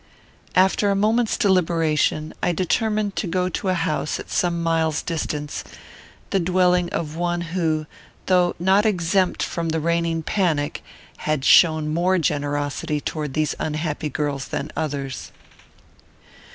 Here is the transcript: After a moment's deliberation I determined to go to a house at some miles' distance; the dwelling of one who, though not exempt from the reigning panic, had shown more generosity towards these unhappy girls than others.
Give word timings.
After 0.55 0.89
a 0.89 0.95
moment's 0.95 1.37
deliberation 1.37 2.33
I 2.41 2.53
determined 2.53 3.15
to 3.17 3.27
go 3.27 3.49
to 3.49 3.67
a 3.69 3.75
house 3.75 4.19
at 4.19 4.31
some 4.31 4.63
miles' 4.63 5.03
distance; 5.03 5.63
the 6.31 6.39
dwelling 6.39 6.89
of 6.89 7.15
one 7.15 7.41
who, 7.53 7.85
though 8.25 8.55
not 8.57 8.83
exempt 8.83 9.43
from 9.43 9.69
the 9.69 9.79
reigning 9.79 10.23
panic, 10.23 10.83
had 11.17 11.45
shown 11.45 11.93
more 11.93 12.17
generosity 12.17 12.99
towards 12.99 13.33
these 13.33 13.53
unhappy 13.59 14.09
girls 14.09 14.47
than 14.47 14.71
others. 14.75 15.31